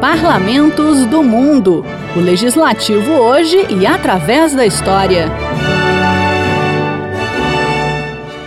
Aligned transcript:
Parlamentos 0.00 1.04
do 1.04 1.22
Mundo. 1.22 1.84
O 2.16 2.20
Legislativo 2.20 3.12
hoje 3.12 3.66
e 3.68 3.86
através 3.86 4.54
da 4.54 4.64
história. 4.64 5.26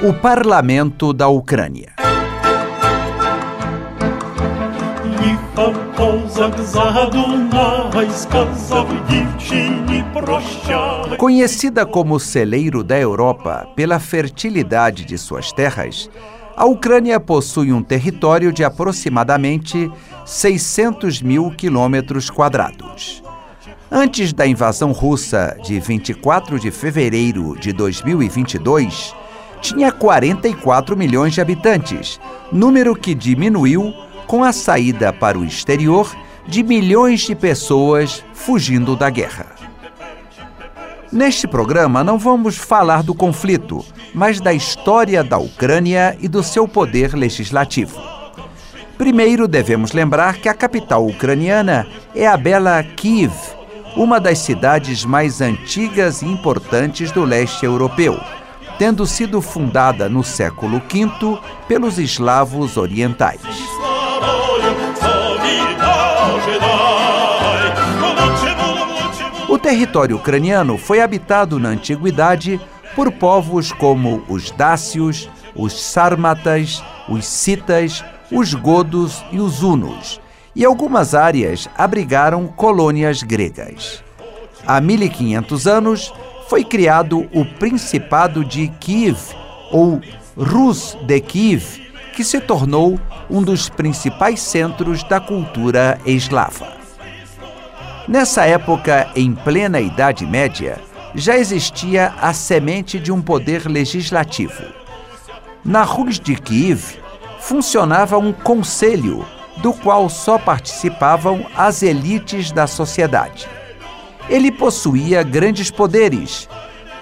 O 0.01 0.11
Parlamento 0.11 1.13
da 1.13 1.27
Ucrânia. 1.27 1.93
Conhecida 11.20 11.85
como 11.85 12.20
celeiro 12.20 12.83
da 12.83 12.97
Europa 12.97 13.67
pela 13.75 13.99
fertilidade 13.99 15.05
de 15.05 15.20
suas 15.20 15.51
terras, 15.51 16.09
a 16.55 16.65
Ucrânia 16.65 17.20
possui 17.20 17.73
um 17.73 17.81
território 17.81 18.51
de 18.51 18.63
aproximadamente 18.63 19.91
600 20.25 21.21
mil 21.21 21.51
quilômetros 21.51 22.29
quadrados. 22.29 23.23
Antes 23.91 24.33
da 24.33 24.45
invasão 24.45 24.92
russa 24.92 25.57
de 25.64 25.79
24 25.79 26.59
de 26.59 26.71
fevereiro 26.71 27.57
de 27.59 27.71
2022, 27.71 29.14
tinha 29.61 29.92
44 29.92 30.97
milhões 30.97 31.33
de 31.33 31.42
habitantes, 31.42 32.19
número 32.52 32.95
que 32.95 33.14
diminuiu 33.14 33.94
com 34.28 34.44
a 34.44 34.52
saída 34.52 35.14
para 35.14 35.38
o 35.38 35.45
exterior 35.45 36.14
de 36.47 36.64
milhões 36.64 37.22
de 37.22 37.36
pessoas 37.36 38.23
fugindo 38.33 38.95
da 38.95 39.09
guerra. 39.09 39.53
Neste 41.13 41.47
programa 41.47 42.03
não 42.03 42.17
vamos 42.17 42.58
falar 42.58 43.03
do 43.03 43.13
conflito, 43.13 43.85
mas 44.16 44.41
da 44.41 44.52
história 44.52 45.23
da 45.23 45.38
Ucrânia 45.38 46.17
e 46.19 46.27
do 46.27 46.41
seu 46.41 46.67
poder 46.67 47.13
legislativo. 47.13 48.02
Primeiro 48.97 49.47
devemos 49.47 49.91
lembrar 49.91 50.38
que 50.38 50.49
a 50.49 50.55
capital 50.55 51.05
ucraniana 51.05 51.86
é 52.16 52.25
a 52.25 52.36
bela 52.36 52.81
Kiev, 52.81 53.31
uma 53.95 54.20
das 54.20 54.39
cidades 54.39 55.05
mais 55.05 55.39
antigas 55.39 56.23
e 56.23 56.25
importantes 56.25 57.11
do 57.11 57.23
leste 57.23 57.64
europeu, 57.64 58.20
tendo 58.80 59.05
sido 59.05 59.39
fundada 59.39 60.09
no 60.09 60.23
século 60.23 60.81
V 60.92 61.39
pelos 61.67 62.00
eslavos 62.00 62.75
orientais. 62.75 63.39
O 69.64 69.69
território 69.73 70.17
ucraniano 70.17 70.78
foi 70.78 71.00
habitado 71.00 71.58
na 71.58 71.69
antiguidade 71.69 72.59
por 72.94 73.09
povos 73.14 73.72
como 73.72 74.22
os 74.28 74.52
dácios, 74.52 75.30
os 75.55 75.81
sármatas, 75.81 76.83
os 77.08 77.25
citas, 77.25 78.03
os 78.30 78.53
godos 78.53 79.23
e 79.31 79.39
os 79.39 79.64
hunos, 79.64 80.20
e 80.53 80.66
algumas 80.66 81.16
áreas 81.16 81.70
abrigaram 81.78 82.45
colônias 82.45 83.23
gregas. 83.23 84.03
Há 84.67 84.81
1500 84.81 85.66
anos 85.66 86.14
foi 86.50 86.66
criado 86.66 87.25
o 87.31 87.45
Principado 87.58 88.44
de 88.44 88.67
Kiev, 88.81 89.17
ou 89.72 90.02
Rus 90.36 90.98
de 91.03 91.22
Kiev, 91.22 91.64
que 92.14 92.25
se 92.25 92.42
tornou 92.42 93.00
um 93.30 93.42
dos 93.42 93.70
principais 93.70 94.42
centros 94.42 95.05
da 95.05 95.22
cultura 95.22 95.98
eslava. 96.05 96.83
Nessa 98.08 98.46
época, 98.46 99.09
em 99.16 99.34
plena 99.34 99.80
Idade 99.80 100.26
Média, 100.26 100.78
já 101.16 101.38
existia 101.38 102.14
a 102.22 102.34
semente 102.34 103.00
de 103.00 103.14
um 103.14 103.22
poder 103.22 103.66
legislativo. 103.66 104.62
Na 105.64 105.84
Rus 105.84 106.20
de 106.20 106.36
Kiev 106.36 107.00
funcionava 107.40 108.18
um 108.18 108.34
conselho, 108.34 109.26
do 109.58 109.72
qual 109.72 110.10
só 110.10 110.38
participavam 110.38 111.45
as 111.56 111.82
elites 111.82 112.52
da 112.52 112.68
sociedade. 112.68 113.48
Ele 114.28 114.52
possuía 114.52 115.23
grandes 115.23 115.72
poderes, 115.72 116.50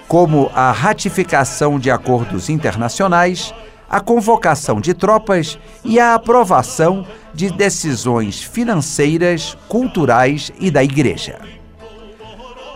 como 0.06 0.52
a 0.54 0.70
ratificação 0.70 1.80
de 1.80 1.90
acordos 1.90 2.48
internacionais, 2.48 3.52
a 3.92 4.00
convocação 4.00 4.80
de 4.80 4.94
tropas 4.94 5.58
e 5.84 6.00
a 6.00 6.14
aprovação 6.14 7.06
de 7.34 7.50
decisões 7.50 8.42
financeiras, 8.42 9.54
culturais 9.68 10.50
e 10.58 10.70
da 10.70 10.82
Igreja. 10.82 11.38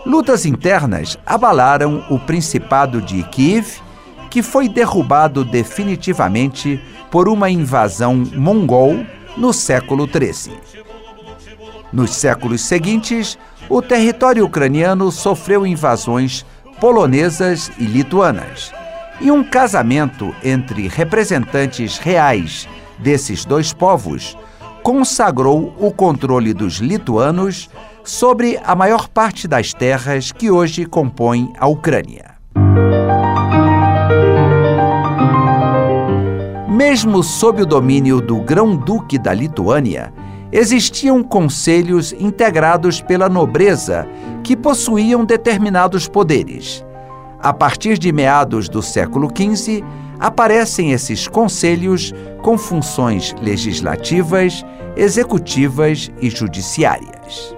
Lutas 0.05 0.45
internas 0.45 1.17
abalaram 1.25 2.05
o 2.11 2.19
Principado 2.19 3.01
de 3.01 3.23
Kiev, 3.23 3.81
que 4.29 4.43
foi 4.43 4.69
derrubado 4.69 5.43
definitivamente 5.43 6.79
por 7.09 7.27
uma 7.27 7.49
invasão 7.49 8.15
mongol 8.35 9.03
no 9.35 9.51
século 9.51 10.07
XIII. 10.07 10.55
Nos 11.91 12.11
séculos 12.11 12.61
seguintes, 12.61 13.39
o 13.67 13.81
território 13.81 14.45
ucraniano 14.45 15.11
sofreu 15.11 15.65
invasões 15.65 16.45
polonesas 16.79 17.71
e 17.79 17.85
lituanas 17.85 18.71
e 19.19 19.31
um 19.31 19.43
casamento 19.43 20.35
entre 20.43 20.87
representantes 20.87 21.97
reais 21.97 22.67
desses 22.99 23.45
dois 23.45 23.73
povos 23.73 24.37
consagrou 24.83 25.75
o 25.79 25.91
controle 25.91 26.53
dos 26.53 26.75
lituanos 26.75 27.69
sobre 28.03 28.57
a 28.63 28.73
maior 28.73 29.07
parte 29.09 29.47
das 29.47 29.73
terras 29.73 30.31
que 30.31 30.49
hoje 30.49 30.85
compõem 30.85 31.51
a 31.59 31.67
Ucrânia. 31.67 32.37
Mesmo 36.69 37.21
sob 37.21 37.63
o 37.63 37.65
domínio 37.65 38.21
do 38.21 38.37
Grão-Duque 38.37 39.17
da 39.17 39.33
Lituânia, 39.33 40.13
existiam 40.51 41.21
conselhos 41.21 42.13
integrados 42.13 43.01
pela 43.01 43.27
nobreza 43.27 44.07
que 44.41 44.55
possuíam 44.55 45.25
determinados 45.25 46.07
poderes. 46.07 46.85
A 47.39 47.53
partir 47.53 47.97
de 47.97 48.11
meados 48.11 48.67
do 48.67 48.81
século 48.81 49.29
XV, 49.29 49.83
aparecem 50.19 50.91
esses 50.91 51.27
conselhos 51.27 52.13
com 52.41 52.57
funções 52.57 53.35
legislativas, 53.41 54.65
executivas 54.95 56.11
e 56.19 56.29
judiciárias. 56.29 57.55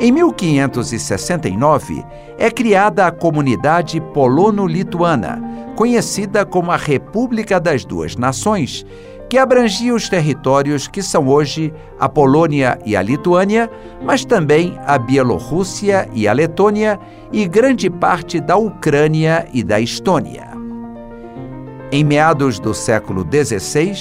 Em 0.00 0.10
1569, 0.10 2.04
é 2.38 2.50
criada 2.50 3.06
a 3.06 3.12
Comunidade 3.12 4.00
Polono-Lituana, 4.00 5.40
conhecida 5.76 6.44
como 6.46 6.70
a 6.70 6.76
República 6.76 7.60
das 7.60 7.84
Duas 7.84 8.16
Nações, 8.16 8.86
que 9.32 9.38
abrangia 9.38 9.94
os 9.94 10.10
territórios 10.10 10.86
que 10.86 11.02
são 11.02 11.26
hoje 11.26 11.72
a 11.98 12.06
Polônia 12.06 12.78
e 12.84 12.94
a 12.94 13.00
Lituânia, 13.00 13.70
mas 14.02 14.26
também 14.26 14.78
a 14.84 14.98
Bielorrússia 14.98 16.06
e 16.12 16.28
a 16.28 16.34
Letônia 16.34 17.00
e 17.32 17.48
grande 17.48 17.88
parte 17.88 18.38
da 18.38 18.58
Ucrânia 18.58 19.48
e 19.50 19.62
da 19.62 19.80
Estônia. 19.80 20.50
Em 21.90 22.04
meados 22.04 22.60
do 22.60 22.74
século 22.74 23.26
XVI, 23.26 23.94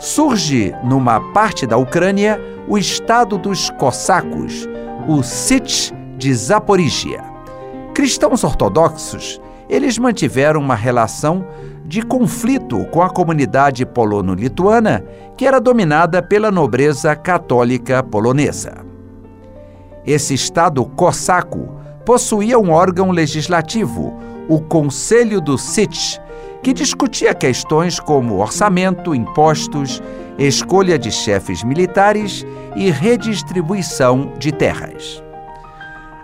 surge 0.00 0.74
numa 0.82 1.20
parte 1.34 1.66
da 1.66 1.76
Ucrânia 1.76 2.40
o 2.66 2.78
estado 2.78 3.36
dos 3.36 3.68
cossacos, 3.72 4.66
o 5.06 5.22
Sich 5.22 5.92
de 6.16 6.32
Zaporizhia. 6.32 7.22
Cristãos 7.92 8.42
ortodoxos, 8.42 9.38
eles 9.68 9.98
mantiveram 9.98 10.60
uma 10.60 10.74
relação 10.74 11.46
de 11.84 12.02
conflito 12.02 12.84
com 12.86 13.02
a 13.02 13.10
comunidade 13.10 13.84
polono-lituana, 13.84 15.04
que 15.36 15.46
era 15.46 15.60
dominada 15.60 16.22
pela 16.22 16.50
nobreza 16.50 17.14
católica 17.16 18.02
polonesa. 18.02 18.84
Esse 20.06 20.34
estado 20.34 20.84
cossaco 20.84 21.68
possuía 22.04 22.58
um 22.58 22.70
órgão 22.70 23.10
legislativo, 23.10 24.16
o 24.48 24.60
Conselho 24.60 25.40
do 25.40 25.56
Sich, 25.56 26.20
que 26.62 26.72
discutia 26.72 27.34
questões 27.34 27.98
como 27.98 28.38
orçamento, 28.38 29.14
impostos, 29.14 30.02
escolha 30.38 30.98
de 30.98 31.10
chefes 31.10 31.62
militares 31.62 32.46
e 32.76 32.90
redistribuição 32.90 34.32
de 34.38 34.52
terras. 34.52 35.22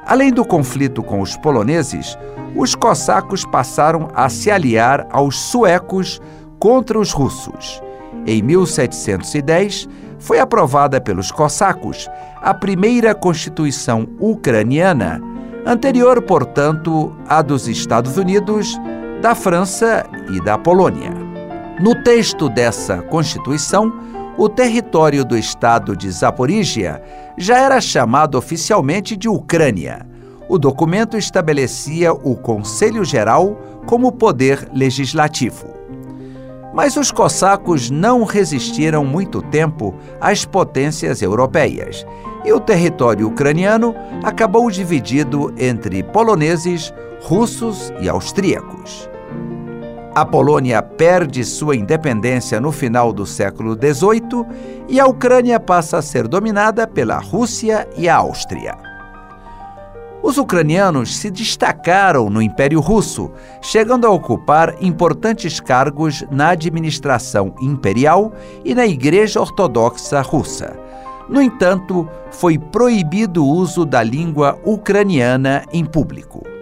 Além 0.07 0.33
do 0.33 0.45
conflito 0.45 1.03
com 1.03 1.21
os 1.21 1.37
poloneses, 1.37 2.17
os 2.59 2.75
cossacos 2.75 3.45
passaram 3.45 4.09
a 4.15 4.29
se 4.29 4.51
aliar 4.51 5.07
aos 5.13 5.39
suecos 5.39 6.21
contra 6.59 6.99
os 6.99 7.13
russos. 7.13 7.81
Em 8.27 8.43
1710, 8.43 9.89
foi 10.19 10.41
aprovada 10.41 11.01
pelos 11.01 11.31
cossacos 11.31 12.11
a 12.43 12.53
primeira 12.53 13.15
Constituição 13.15 14.09
ucraniana, 14.19 15.23
anterior, 15.65 16.21
portanto, 16.21 17.15
à 17.29 17.41
dos 17.43 17.69
Estados 17.69 18.17
Unidos, 18.17 18.77
da 19.23 19.37
França 19.37 20.05
e 20.29 20.43
da 20.43 20.59
Polônia. 20.59 21.13
No 21.81 22.03
texto 22.03 22.49
dessa 22.49 23.03
Constituição, 23.03 23.93
o 24.37 24.49
território 24.49 25.25
do 25.25 25.39
estado 25.39 25.97
de 25.97 26.11
Zaporígia 26.11 27.01
já 27.37 27.57
era 27.57 27.81
chamado 27.81 28.37
oficialmente 28.37 29.17
de 29.17 29.29
Ucrânia. 29.29 30.08
O 30.49 30.57
documento 30.57 31.17
estabelecia 31.17 32.13
o 32.13 32.35
Conselho 32.35 33.05
Geral 33.05 33.57
como 33.87 34.11
poder 34.11 34.69
legislativo. 34.73 35.67
Mas 36.73 36.97
os 36.97 37.11
cossacos 37.11 37.91
não 37.91 38.25
resistiram 38.25 39.05
muito 39.05 39.43
tempo 39.43 39.95
às 40.21 40.45
potências 40.45 41.21
europeias 41.21 42.07
e 42.45 42.53
o 42.53 42.61
território 42.61 43.27
ucraniano 43.27 43.95
acabou 44.23 44.71
dividido 44.71 45.53
entre 45.59 46.03
poloneses, 46.03 46.95
russos 47.21 47.93
e 48.01 48.09
austríacos. 48.09 49.09
A 50.15 50.25
Polônia 50.25 50.83
perde 50.83 51.45
sua 51.45 51.77
independência 51.77 52.61
no 52.61 52.73
final 52.73 53.13
do 53.13 53.27
século 53.27 53.75
XVIII 53.75 54.47
e 54.89 54.99
a 54.99 55.07
Ucrânia 55.07 55.61
passa 55.61 55.99
a 55.99 56.03
ser 56.03 56.27
dominada 56.27 56.87
pela 56.87 57.19
Rússia 57.19 57.87
e 57.97 58.09
a 58.09 58.17
Áustria. 58.17 58.88
Os 60.23 60.37
ucranianos 60.37 61.17
se 61.17 61.31
destacaram 61.31 62.29
no 62.29 62.43
Império 62.43 62.81
Russo, 62.81 63.31
chegando 63.63 64.07
a 64.07 64.11
ocupar 64.11 64.75
importantes 64.81 65.61
cargos 65.61 66.25
na 66.31 66.51
administração 66.51 67.55
imperial 67.61 68.33
e 68.65 68.75
na 68.75 68.87
Igreja 68.87 69.41
Ortodoxa 69.41 70.21
Russa. 70.21 70.77
No 71.29 71.41
entanto, 71.41 72.09
foi 72.31 72.59
proibido 72.59 73.45
o 73.45 73.49
uso 73.49 73.85
da 73.85 74.03
língua 74.03 74.59
ucraniana 74.65 75.65
em 75.73 75.85
público. 75.85 76.58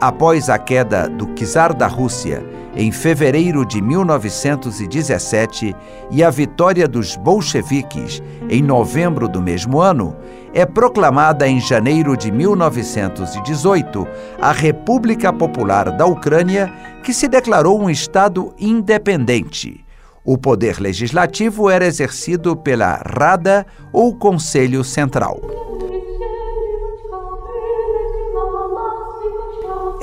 Após 0.00 0.48
a 0.48 0.56
queda 0.58 1.08
do 1.08 1.26
czar 1.34 1.74
da 1.74 1.88
Rússia 1.88 2.44
em 2.76 2.92
fevereiro 2.92 3.66
de 3.66 3.82
1917 3.82 5.74
e 6.08 6.22
a 6.22 6.30
vitória 6.30 6.86
dos 6.86 7.16
bolcheviques 7.16 8.22
em 8.48 8.62
novembro 8.62 9.26
do 9.28 9.42
mesmo 9.42 9.80
ano, 9.80 10.14
é 10.54 10.64
proclamada 10.64 11.48
em 11.48 11.60
janeiro 11.60 12.16
de 12.16 12.30
1918 12.30 14.06
a 14.40 14.52
República 14.52 15.32
Popular 15.32 15.90
da 15.90 16.06
Ucrânia, 16.06 16.72
que 17.02 17.12
se 17.12 17.26
declarou 17.26 17.82
um 17.82 17.90
Estado 17.90 18.54
independente. 18.56 19.84
O 20.24 20.38
poder 20.38 20.78
legislativo 20.78 21.68
era 21.68 21.84
exercido 21.84 22.56
pela 22.56 23.02
Rada 23.04 23.66
ou 23.92 24.14
Conselho 24.14 24.84
Central. 24.84 25.40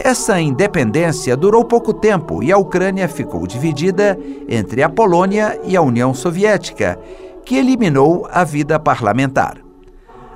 Essa 0.05 0.39
independência 0.39 1.35
durou 1.35 1.65
pouco 1.65 1.91
tempo 1.91 2.43
e 2.43 2.51
a 2.51 2.57
Ucrânia 2.59 3.09
ficou 3.09 3.47
dividida 3.47 4.15
entre 4.47 4.83
a 4.83 4.87
Polônia 4.87 5.59
e 5.63 5.75
a 5.75 5.81
União 5.81 6.13
Soviética, 6.13 6.99
que 7.43 7.55
eliminou 7.55 8.27
a 8.29 8.43
vida 8.43 8.79
parlamentar. 8.79 9.57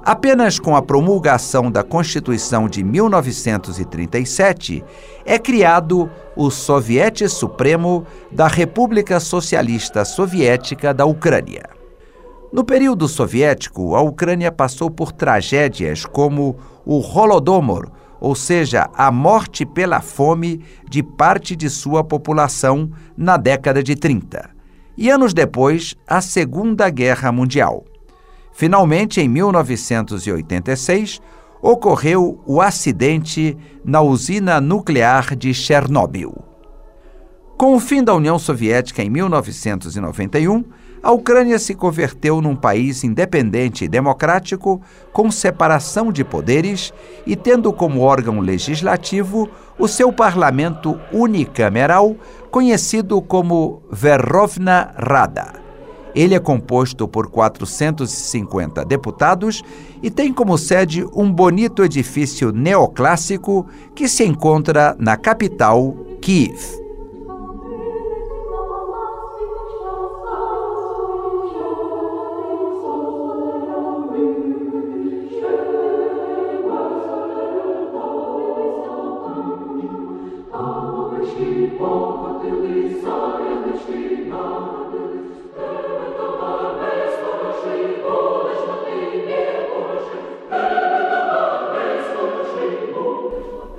Apenas 0.03 0.57
com 0.57 0.75
a 0.75 0.81
promulgação 0.81 1.69
da 1.69 1.83
Constituição 1.83 2.67
de 2.67 2.83
1937 2.83 4.83
é 5.23 5.37
criado 5.37 6.09
o 6.35 6.49
Soviete 6.49 7.29
Supremo 7.29 8.07
da 8.31 8.47
República 8.47 9.19
Socialista 9.19 10.03
Soviética 10.03 10.95
da 10.95 11.05
Ucrânia. 11.05 11.69
No 12.51 12.63
período 12.63 13.07
soviético, 13.07 13.95
a 13.95 14.01
Ucrânia 14.01 14.51
passou 14.51 14.89
por 14.89 15.11
tragédias 15.11 16.07
como 16.07 16.55
o 16.83 17.01
Holodomor, 17.01 17.91
ou 18.19 18.35
seja, 18.35 18.89
a 18.93 19.11
morte 19.11 19.65
pela 19.65 20.01
fome 20.01 20.63
de 20.89 21.01
parte 21.01 21.55
de 21.55 21.69
sua 21.69 22.03
população 22.03 22.91
na 23.17 23.37
década 23.37 23.81
de 23.81 23.95
30, 23.95 24.49
e 24.97 25.09
anos 25.09 25.33
depois, 25.33 25.95
a 26.07 26.19
Segunda 26.19 26.89
Guerra 26.89 27.31
Mundial. 27.31 27.85
Finalmente, 28.51 29.21
em 29.21 29.29
1986, 29.29 31.21
ocorreu 31.61 32.41
o 32.45 32.61
acidente 32.61 33.57
na 33.83 34.01
usina 34.01 34.59
nuclear 34.59 35.35
de 35.35 35.53
Chernobyl. 35.53 36.33
Com 37.57 37.75
o 37.75 37.79
fim 37.79 38.03
da 38.03 38.13
União 38.13 38.39
Soviética 38.39 39.03
em 39.03 39.09
1991, 39.09 40.63
a 41.01 41.11
Ucrânia 41.11 41.57
se 41.57 41.73
converteu 41.73 42.41
num 42.41 42.55
país 42.55 43.03
independente 43.03 43.85
e 43.85 43.87
democrático, 43.87 44.81
com 45.13 45.31
separação 45.31 46.11
de 46.11 46.23
poderes 46.23 46.93
e 47.25 47.35
tendo 47.35 47.71
como 47.71 48.01
órgão 48.01 48.39
legislativo 48.39 49.49
o 49.77 49.87
seu 49.87 50.11
parlamento 50.11 50.99
unicameral, 51.11 52.15
conhecido 52.51 53.21
como 53.21 53.81
Verrovna 53.91 54.93
Rada. 54.97 55.53
Ele 56.13 56.35
é 56.35 56.39
composto 56.39 57.07
por 57.07 57.29
450 57.29 58.83
deputados 58.83 59.63
e 60.01 60.09
tem 60.09 60.33
como 60.33 60.57
sede 60.57 61.05
um 61.13 61.31
bonito 61.31 61.83
edifício 61.83 62.51
neoclássico 62.51 63.65
que 63.95 64.07
se 64.07 64.25
encontra 64.25 64.95
na 64.99 65.15
capital, 65.15 65.95
Kiev. 66.19 66.88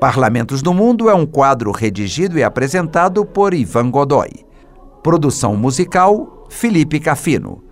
Parlamentos 0.01 0.63
do 0.63 0.73
Mundo 0.73 1.11
é 1.11 1.15
um 1.15 1.27
quadro 1.27 1.71
redigido 1.73 2.39
e 2.39 2.43
apresentado 2.43 3.23
por 3.27 3.53
Ivan 3.53 3.91
Godoy. 3.91 4.31
Produção 5.03 5.55
musical: 5.55 6.47
Felipe 6.49 6.99
Cafino. 6.99 7.63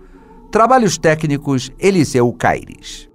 Trabalhos 0.51 0.95
técnicos: 0.95 1.71
Eliseu 1.79 2.31
Caires. 2.33 3.09